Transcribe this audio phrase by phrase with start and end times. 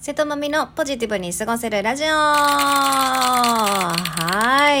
[0.00, 2.34] 瀬戸まみのポジティブに過ごせるラジオは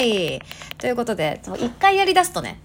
[0.02, 0.40] い。
[0.78, 2.58] ということで、一回やり出すとね、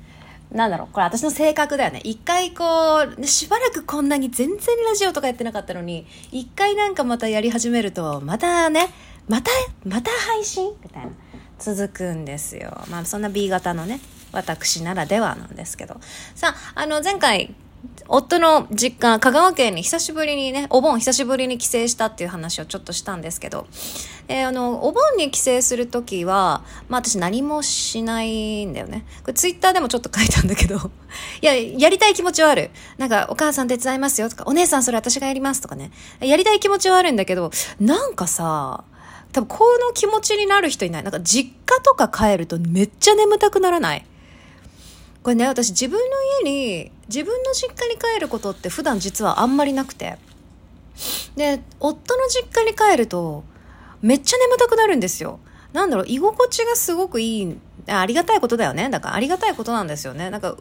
[0.54, 2.00] なんだろう、これ私の性格だよね。
[2.06, 4.58] 一回こう、しばらくこんなに全然
[4.88, 8.88] ラジオとかやってなかったのに、一回なんかまたやり始めると、またね、
[9.28, 9.52] また、
[9.84, 11.12] また配信みたいな。
[11.60, 12.86] 続くんですよ。
[12.90, 14.00] まあそんな B 型のね、
[14.32, 16.00] 私ならではなんですけど。
[16.36, 17.54] さあ、あの前回、
[18.08, 23.68] 夫の実家、香川県に久しぶりにね、お盆久しぶりに帰省したっていう話をちょっとしたんですけど、
[24.28, 29.06] えーあの、お盆に帰省するときは、まあ私何もしないんだよね。
[29.22, 30.78] これツイッターでもちょっと書いたんだけど、
[31.42, 32.72] いや、やりたい気持ちはある。
[32.98, 35.92] なんか、お母さん手伝いますよとか、お姉さんそれ私がやりますとかね。
[36.20, 38.84] やりたい気持ちはあるんだけど、なんかさ、
[39.32, 41.04] 多分この気持ちになる人いない。
[41.04, 44.06] なんか実家とか帰るとめっちゃ眠たくならない？
[45.26, 46.06] これね、私自分の
[46.44, 50.20] 家に、自分の実家に帰ることって普段実はあんまりなくて。
[51.36, 53.44] で、夫の実家に帰ると、
[54.04, 55.40] めっちゃ眠たくなるんですよ。
[55.74, 57.58] なんだろう、居心地がすごくいい。
[57.88, 58.88] ありがたいことだよね。
[58.92, 60.30] だからありがたいことなんですよね。
[60.30, 60.56] なんか、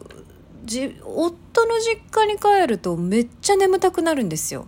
[0.65, 4.67] じ、夫の実家に帰るとめっちゃ眠たくなるんですよ。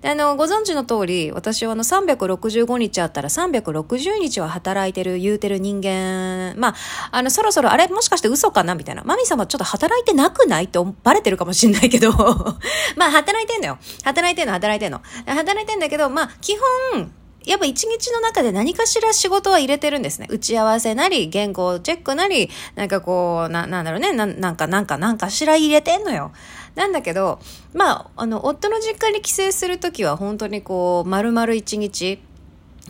[0.00, 6.74] で、あの、ご存知の通り、私はあの、365日あったら360日は働いてる、言うてる人間、まあ、
[7.10, 9.02] あの、そろそろ、あれもしかして嘘かなみたいな。
[9.02, 12.12] マミ様ちょっと働いてなくないってバレてるかもしんないけど、
[12.96, 13.78] まあ、働いてんだよ。
[14.04, 15.02] 働いてんの、働いてんの。
[15.26, 16.56] 働いてんだけど、まあ、基
[16.92, 17.12] 本、
[17.48, 20.26] やっぱ一日の中で何かしら仕事は入れてるんですね。
[20.30, 26.32] 打ち合わせなり、原稿チェックなり、なんかこう、な、なんだろうね、ななんか、なんか、なんかしら入れてんのよ。
[26.74, 27.40] なんだけど、
[27.72, 32.20] まあ、あの、夫の実家に帰省するときは本当にこう、丸々一日、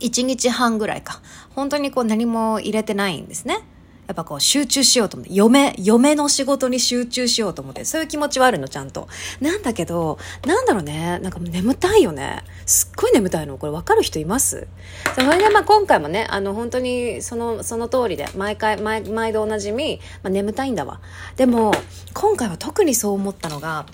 [0.01, 1.21] 一日半ぐらいか。
[1.55, 3.61] 本当にこう何も入れてないんですね。
[4.09, 9.07] やっぱこう集中しようと思って、嫁、嫁の仕事に集中しようと思って、そういう気持ちはあるの、ちゃんと。
[9.43, 12.43] なんだけど、なんだろうね、なんか眠たいよね。
[12.65, 13.59] すっごい眠たいの。
[13.59, 14.67] これ分かる人います？
[15.15, 21.03] それでまあ今回もね、あの本当にその、その通りで、毎回、毎、毎度おなじみ、まあ眠たいんだわ。
[21.37, 21.73] でも、
[22.15, 23.85] 今回は特にそう思ったのが、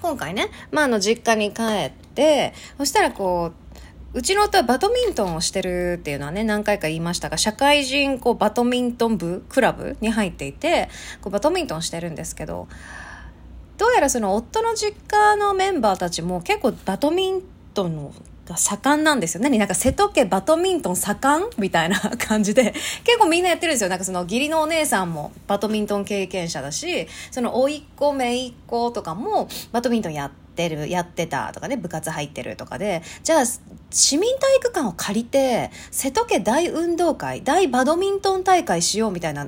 [0.00, 3.63] 今回ね、まああの実家に帰って、そしたらこう、
[4.14, 10.88] うちの夫はバドミントンをしてるっていうのはね、何回か言いましたが、社会人こうバドミントン部、クラブに入っていて、
[11.20, 12.68] こうバドミントンしてるんですけど、
[13.76, 17.42] どうやらその夫の実家のメンバーたちも結構バドミン
[17.74, 18.14] トンの
[18.46, 19.42] が盛んなんですよ。
[19.42, 22.72] 何なんか瀬戸家バドミントン盛んみたいな感じで、
[23.02, 23.90] 結構みんなやってるんですよ。
[23.90, 33.44] なんかその義理のお姉さんもバドミントン経験者だし、その甥っ子、姪っ子とかもバドミントンやっててる、やってたとかね、部活入ってるとかで、じゃあ、
[33.90, 39.46] 市民体育館を借りて、瀬戸家大運動会、大バドミントン大会しようみたいな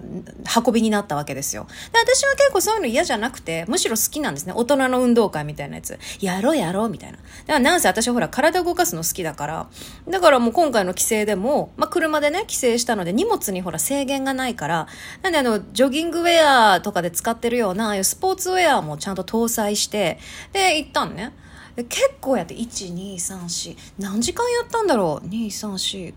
[0.65, 1.67] 運びになったわけですよ。
[1.93, 4.53] で、私は結構そういうの嫌じゃなくて、むしろ好きなんですね。
[4.55, 5.99] 大人の運動会みたいなやつ。
[6.21, 7.19] やろうやろうみたいな。
[7.19, 7.25] だか
[7.55, 9.69] らなんせ私ほら体動かすの好きだから、
[10.09, 14.87] だからもう今回の帰省でも、まあ、車でね、帰省したので荷物にほら制限がないから、
[15.23, 20.19] なんであの、ジョギングウェアとかで使ってるような、ああいうスポーツウェアもちゃんと搭載して、
[20.53, 21.33] で、行ったんね。
[21.77, 26.15] で結構やって、1、2、3、4、何時間やったんだろう ?2、3、4。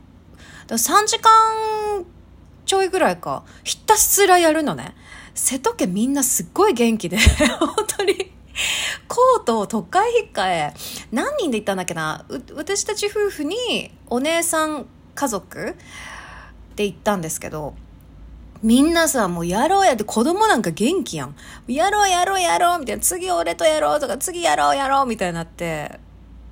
[0.67, 2.05] だ3時間
[2.65, 3.43] ちょいぐらいか。
[3.63, 4.95] ひたすらやるのね。
[5.35, 7.17] 瀬戸家みんなすっごい元気で、
[7.59, 8.31] 本当に。
[9.07, 10.73] コートを特会引っかえ、
[11.11, 12.25] 何人で行ったんだっけな？
[12.29, 14.85] う私たち夫婦にお姉さん
[15.15, 15.75] 家族
[16.75, 17.73] で行ったんですけど、
[18.61, 21.35] みんなさ、もうやろうやって子供なんか元気やん。
[21.67, 23.01] やろうやろうやろうみたいな。
[23.01, 25.99] 次俺とやろうとか、次やろうやろうみたいになって、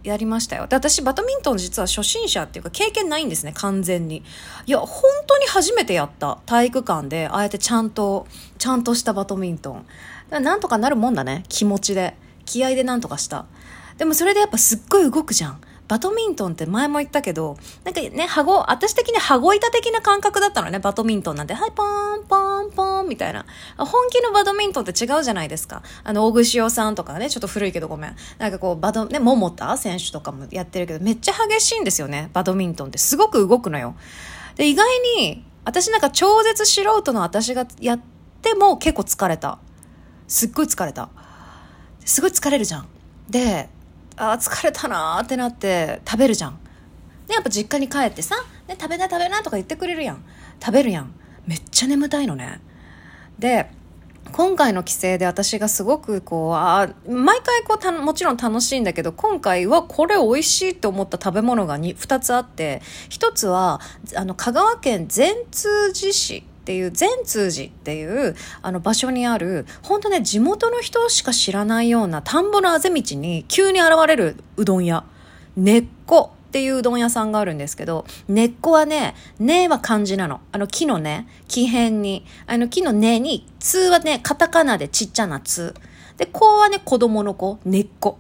[0.04, 0.68] やりましたよ。
[0.68, 4.24] で、私、バドミントン実は初心者っていうか経験ないんですね、完全に。
[4.66, 6.40] いや、本当に初めてやった。
[6.46, 8.26] 体育館で、ああやってちゃんと、
[8.58, 9.86] ちゃんとしたバドミントン。
[10.30, 12.16] なんとかなるもんだね、気持ちで。
[12.46, 13.46] 気合でなんとかした。
[13.98, 15.62] でもそれでやっぱすっごい動くじゃん。
[15.88, 21.54] バドミントンって前も言ったけど、なんかね、羽子、私的に羽子板的な感覚だったのね、バドミントンなんて。
[21.54, 23.46] はい、ポーン、ポーン、ポーン、みたいな。
[23.78, 25.84] 本気のバドミントンって違うじゃないですか。
[26.04, 28.16] あの、大串尾さんとかね、ちょっと古いけどごめん。
[28.38, 32.98] なんかこう、バド、ね、桃田選手とかもやってるけど、めっちゃ激しいんですよね、バドミントンって。
[32.98, 33.96] すごく動くのよ。
[34.56, 34.88] で、意外
[35.20, 38.00] に、私なんか超絶素人の私がやっ
[38.42, 39.60] ても結構疲れた。
[40.28, 41.10] すっごい疲れた。
[42.06, 42.88] すごい疲れるじゃん。
[43.30, 43.70] で、
[44.18, 46.60] あ疲れたなーってなって食べるじゃん。
[47.28, 48.36] で、やっぱ実家に帰ってさ、
[48.68, 50.24] ね、食べな食べなとか言ってくれるやん。
[50.60, 51.14] 食べるやん。
[51.46, 52.60] めっちゃ眠たいのね。
[53.40, 53.70] で、
[54.32, 63.80] 今回の帰省で私がすごくこう、あー毎回こうたもちろん楽しいんだけど、今回はこれ美味しいって思った食べ物が 2, 2つあって、1つは、
[64.16, 75.06] あの、香川県善通寺市っていう善通寺っていうあの場所にある本当ね地元の人しか知らないような田んぼのあぜ道に急に現れるうどん屋
[75.56, 80.40] 根っこっていううどん屋さんがあるんですけど、根っこはね、根は漢字なの。
[80.54, 85.76] あの木のね、木辺に、あの木の根に、通はね、カタカナでちっちゃな通。
[86.16, 88.18] で、子はね、子供の子、根っこ。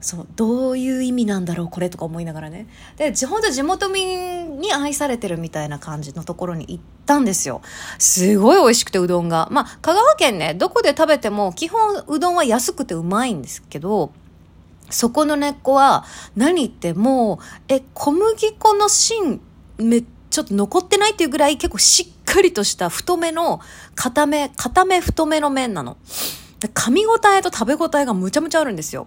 [0.00, 2.68] そう、どういう意味なんだろう、これとか思いながらね。
[2.96, 7.62] で、本当地元民に愛されてるみたいな感じのところに行ったんですよ。
[7.98, 9.48] すごい美味しくてうどんが。
[9.50, 14.12] まあ、香川県ね、どこで食べても基本うどんは安くてうまいんですけど、
[14.90, 16.04] そこの根っこは、
[16.36, 19.40] 何言ってもう、え、小麦粉の芯、
[19.78, 23.60] め、ちょっと残ってないっていうぐらい結構しっかりとした太めの、
[23.94, 25.96] 固め、固め太めの麺なの。
[26.60, 29.06] 噛み応えと食べ応えがむちゃむちゃあるんですよ。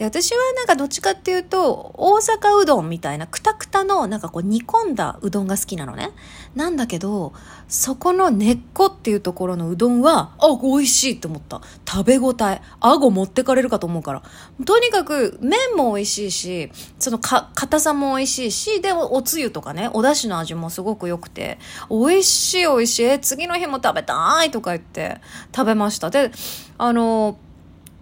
[0.00, 6.12] で、私はなんかどっちかっていうと、大阪うどんみたいなくたくたのなんかこう煮込んだうどんが好きなのね。
[6.54, 7.34] なんだけど、
[7.68, 11.60] そこの根っこっていうところのうどんは、あ、美味しいと思った。
[11.86, 12.62] 食べ応え。
[12.80, 14.22] 顎持ってかれるかと思うから。
[14.64, 21.58] とにかく麺も美味しいし、そのか、硬さも美味しいし、で、おつゆとかね、お出汁の味もすごく良くて、
[21.90, 23.20] 美味しい美味しい。
[23.20, 25.20] 次の日も食べたいとか言って
[25.54, 26.08] 食べました。
[26.08, 26.30] で、
[26.78, 27.36] あの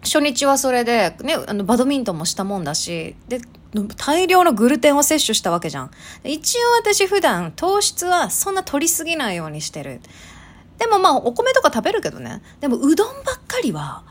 [0.02, 3.40] 初日はそれで、ね、あの、バドミントンもしたもんだし、で、
[3.96, 5.90] 大量のグルテンを摂取したわけじゃん。
[6.24, 10.00] 一応私普段糖質はそんな取りすぎないようにしてる。
[10.78, 12.40] でもまあお米とか食べるけどね。
[12.60, 14.04] でもうどんばっかりは、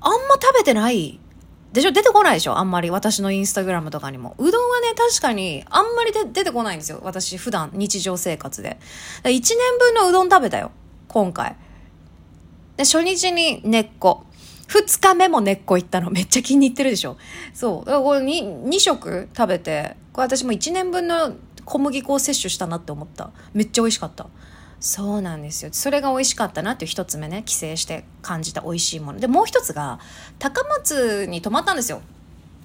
[0.00, 1.18] あんま食べてない
[1.72, 1.92] でしょ？
[1.92, 2.58] 出てこないでしょ？
[2.58, 4.34] あんまり私のインスタグラムとかにも。
[4.36, 7.00] うどんはね、確かにあんまり出てこないんですよ。
[7.02, 8.78] 私普段日常生活で。
[9.22, 10.72] 1年分のうどん食べたよ。
[11.08, 11.56] 今回。
[12.76, 14.24] で、初日に根っこ。
[14.68, 17.16] 2日目も根っこいったのめっちゃ気に入ってるでしょ
[17.54, 17.84] そう。
[17.84, 21.34] これ 2, 2食食べて、これ私も1年分の
[21.64, 23.30] 小麦粉を摂取したなって思った。
[23.52, 24.26] めっちゃ美味しかった。
[24.78, 25.70] そうなんですよ。
[25.72, 29.20] それが美味しかったなっていう一つ目ね、帰省して感じた美味しいもの。
[29.20, 29.98] で、もう1つが、
[30.38, 32.02] 高松に泊まったんですよ。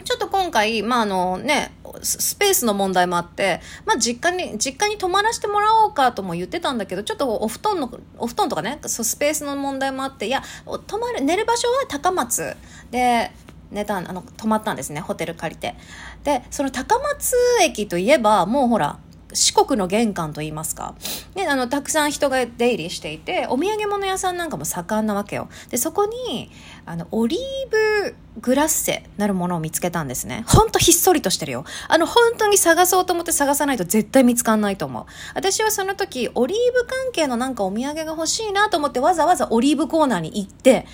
[0.02, 10.44] ちょっと今回、まあ、あのね、スペースの問題もあって、まあ、実家に、実家に泊まらせてもらおうかとも言ってたんだけど、ちょっとお布団の、お布団とかね、そうスペースの問題もあって、いや、
[10.88, 12.56] 泊まる、寝る場所は高松
[12.90, 13.32] で、
[13.72, 15.76] 寝た、あの、泊まったんですね、ホテル借りて。
[16.24, 19.00] で、その高松駅といえば、もうほら、
[19.34, 20.96] 四国の玄関といいますか、
[21.36, 26.52] ね、あのたくさん人が出入りしていてお土産物屋さんなんかも盛んなわけよでそこに
[26.86, 27.40] あのオリー
[27.70, 40.86] ブグラッセなるものを見つけたんですねほんとひっそりとしてるよあの本当に探そうと思って探さないと絶対見つかんないと思う私はその時オリーブ関係のなんかお土産が欲しいなと思ってわざわざオリーブコーナーに行って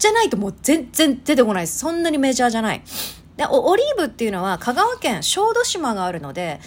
[0.00, 1.78] じゃないともう全然出てこないです。
[1.78, 2.82] そんなにメジャーじゃない。
[3.40, 6.60] でオリーブっていうのは香川県小豆島があるので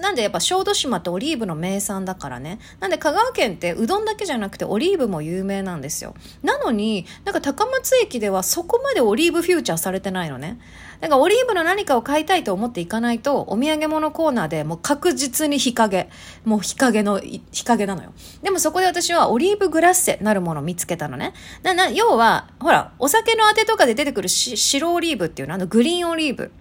[0.00, 10.60] なんでやっぱ小豆島ってオリーブの名産だからねなんで香川県ってうどんだけじゃなくてオリーブも有名なんですよなのになんか高松駅ではそこまでオリーブフューチャーされてないのね
[11.00, 16.10] なんかオリーブの何かを買いたいと思っていかないと、お土産物コーナーでもう確実に日陰。
[16.44, 18.12] もう日陰の、日陰なのよ。
[18.42, 21.32] でもそこで私はオリーブグラッセなるものを見つけたのね。
[21.62, 26.19] な、な、要は、ほら、お酒のあてとかで出てくる白オリーブっていうの、あのグリーンオリーブ。
[26.20, 26.52] リーブ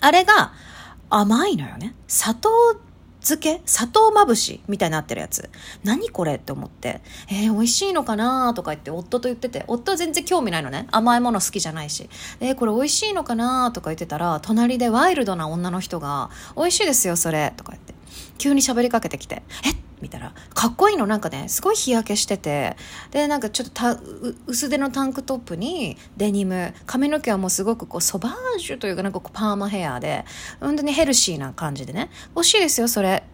[0.00, 0.52] あれが
[1.10, 1.94] 甘いのよね。
[2.08, 2.50] 砂糖
[3.20, 3.62] 漬け？
[3.64, 5.48] 砂糖まぶしみたいになってるやつ。
[5.82, 7.00] 何これって思って。
[7.30, 10.86] えー、美味しいのかなとか言って夫と言ってて、夫は全然興味ないのね。
[10.90, 12.10] 甘いもの好きじゃないし。
[12.40, 17.54] えー、これ美味しいのかなとか言ってたら、隣でワイルドな女の人が、美味しいですよ、それ。
[17.56, 17.94] とか言って。
[18.36, 22.76] 急に喋りかけてきて、えっ見たら、かっこいいの、なんかね、すごい日焼けしてて、
[23.10, 23.98] で、なんかちょっと
[24.46, 30.26] 薄手のタンクトップにデニム、髪の毛はもうすごくこう、ソバージュというか、なんかこう、パーマヘアで、
[30.60, 33.24] 本当にヘルシーな感じでね、欲しいですよ、それ。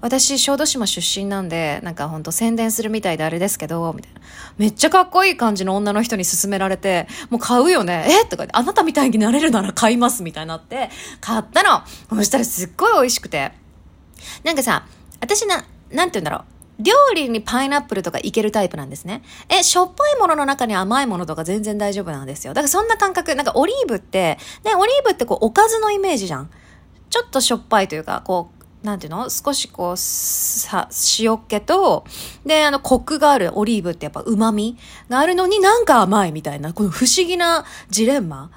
[0.00, 4.20] 私、小豆島出身なんで、なんかほんと宣伝するみたいであれですけど、みたいな。
[4.56, 8.06] めっちゃかっこいい感じの女の人に勧められて、もう買うよね。
[8.22, 8.24] え？
[8.26, 11.82] とかあなたみたいになれるなら買います、みたいになって、買ったの。
[12.16, 13.50] そしたらすっごい美味しくて。
[14.44, 14.86] なんかさ、
[15.20, 16.44] 私な、なんて言うんだろう。
[16.80, 19.22] 料理にパイナップルとかいけるタイプなんですね。
[19.48, 22.54] え、しょっぱいものの中に甘いものとか全然大丈夫なんですよ。
[22.54, 26.50] だからそんな感覚、なんかオリーブって、ね、オリーブってこうおかずのイメージじゃん。
[27.10, 28.50] ちょっとしょっぱいというか、こ
[28.82, 29.28] う、なんていうの？
[29.28, 32.04] 少しこう、さ、塩っ気と、
[32.46, 34.76] で、あの、コクがあるオリーブってやっぱ旨味
[35.08, 38.52] があるのになんか甘いみたいな、この不思議なジレンマ。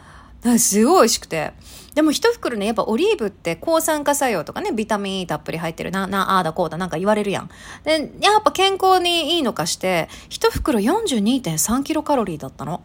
[0.58, 1.54] すごい美味しくて。
[1.94, 7.50] でも一袋ね、やっぱオリーブって抗酸化作用とかね、ビタミン E たっぷり入ってるな、な、ああだこうだなんか言われるやん。
[7.84, 12.82] で、やっぱ健康にいいのかして、一袋42.3キロカロリーだったの。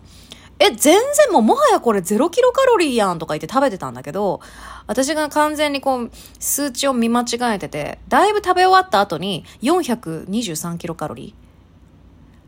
[0.59, 4.41] え、全然もうもはやこれ0キロカロリーやんとか言って食べてたんだけど、
[4.87, 6.11] 私が完全にこう、
[6.41, 11.46] 数値を見間違えてて、だいぶ食べ終わった後に423キロカロリー。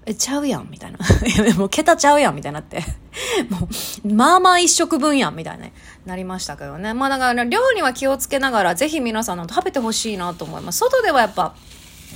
[0.09, 0.99] え、ちゃうやん、みたいな。
[0.99, 2.83] い やもう桁ちゃうやん、みたいになって。
[3.51, 3.69] も
[4.05, 5.67] う、まあまあ一食分やん、みたいな、
[6.07, 6.95] なりましたけどね。
[6.95, 10.79] まあだから、量には気をつけながら、ぜひ皆さんの食べてほしいなと思います。
[10.79, 11.55] 外ではやっぱ、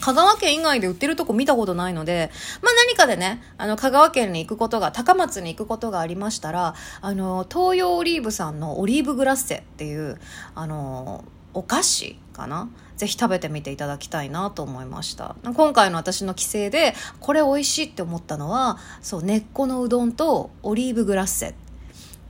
[0.01, 2.31] 香川県以外で売ってるとこ見たことないので、
[2.63, 10.19] まあ何かでね、あの、香川県に行くことが、高松に行くことがありましたら、あの、東洋オリーブさんのオリーブグラッセっていう、
[10.55, 12.69] あの、お菓子かな？
[12.97, 15.35] ぜひ食べてみていただきたいなと思いました。
[15.43, 21.55] 今回の私の帰省で、これ美味しいって思ったのは、そう、根っこのうどんとオリーブグラッセ。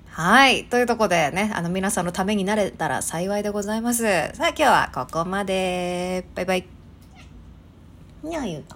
[0.07, 0.65] はい。
[0.67, 4.03] というとこでね、あの、皆さんのためになれたら幸いでございます。
[4.03, 6.27] さあ、今日はここまで。
[6.35, 6.67] バイバイ。
[8.23, 8.71] にゃー言うた。